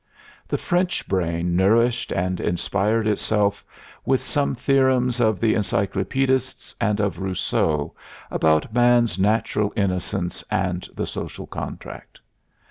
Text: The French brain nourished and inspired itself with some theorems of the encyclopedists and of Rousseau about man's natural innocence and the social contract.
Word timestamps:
The 0.47 0.57
French 0.57 1.07
brain 1.07 1.55
nourished 1.55 2.11
and 2.11 2.39
inspired 2.39 3.05
itself 3.05 3.63
with 4.03 4.19
some 4.19 4.55
theorems 4.55 5.19
of 5.21 5.39
the 5.39 5.53
encyclopedists 5.53 6.75
and 6.81 6.99
of 6.99 7.19
Rousseau 7.19 7.93
about 8.31 8.73
man's 8.73 9.19
natural 9.19 9.71
innocence 9.75 10.43
and 10.49 10.89
the 10.95 11.05
social 11.05 11.45
contract. 11.45 12.19